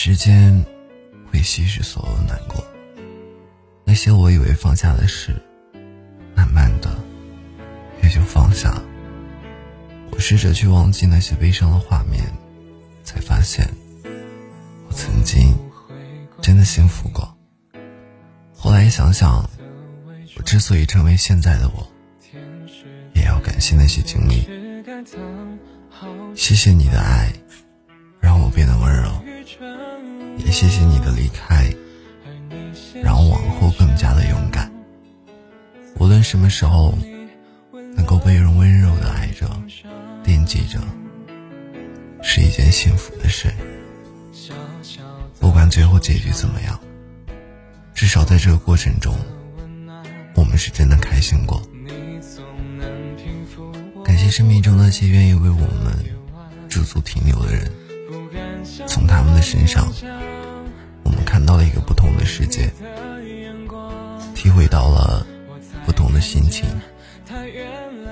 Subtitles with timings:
[0.00, 0.64] 时间
[1.28, 2.64] 会稀释所有的难过，
[3.84, 5.34] 那些我以为放下的事，
[6.36, 6.96] 慢慢的
[8.00, 8.84] 也就放下了。
[10.12, 12.32] 我试着去忘记那些悲伤的画面，
[13.02, 13.68] 才发现
[14.86, 15.52] 我曾经
[16.40, 17.36] 真的幸福过。
[18.54, 19.50] 后来想想，
[20.36, 21.84] 我之所以成为现在的我，
[23.16, 24.48] 也要感谢那些经历。
[26.36, 27.32] 谢谢你的爱，
[30.38, 31.72] 也谢谢你的离开，
[33.02, 34.70] 让我往后更加的勇敢。
[35.98, 36.96] 无论什么时候，
[37.96, 39.48] 能够被人温柔的爱着、
[40.22, 40.78] 惦记着，
[42.22, 43.52] 是一件幸福的事。
[45.40, 46.78] 不管最后结局怎么样，
[47.94, 49.14] 至少在这个过程中，
[50.34, 51.62] 我们是真的开心过。
[54.04, 55.94] 感谢生命中那些愿意为我们
[56.68, 57.72] 驻足停留的人。
[58.86, 59.86] 从他们的身上，
[61.04, 62.68] 我们看到了一个不同的世界，
[64.34, 65.24] 体会到了
[65.86, 66.66] 不同的心情。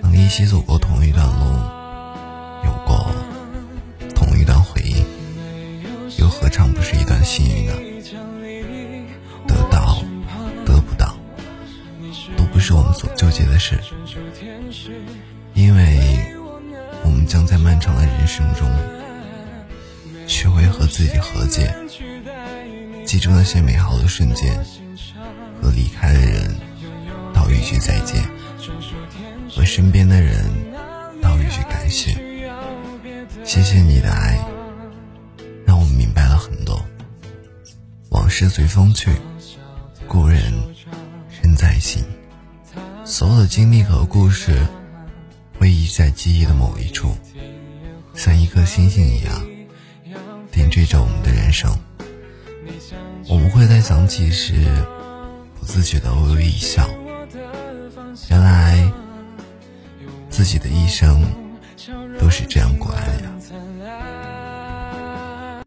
[0.00, 1.44] 能一起走过同一段路，
[2.64, 3.10] 有过
[4.14, 5.02] 同一段回忆，
[6.20, 7.72] 又何尝不是一段幸运呢？
[9.48, 10.00] 得到
[10.64, 11.16] 得不到，
[12.36, 13.76] 都不是我们所纠结的事，
[15.54, 15.98] 因为
[17.02, 18.70] 我们将在漫长的人生中。
[20.28, 21.74] 学会和自己和解，
[23.06, 24.54] 记住那些美好的瞬间，
[25.60, 26.54] 和离开的人
[27.32, 28.22] 道一句再见，
[29.50, 30.44] 和身边的人
[31.22, 32.12] 道一句感谢。
[33.42, 34.38] 谢谢你的爱，
[35.64, 36.78] 让我明白了很多。
[38.10, 39.10] 往事随风去，
[40.06, 40.52] 故人
[41.42, 42.04] 仍在心。
[43.02, 44.66] 所有的经历和故事，
[45.58, 47.16] 会遗在记忆的某一处，
[48.14, 49.57] 像一颗星星一样。
[50.68, 51.70] 追着我们的人生，
[53.28, 54.54] 我们会在想起时
[55.58, 56.88] 不自觉的微微一笑。
[58.30, 58.90] 原来
[60.28, 61.22] 自己的一生
[62.18, 63.30] 都是这样过来的呀。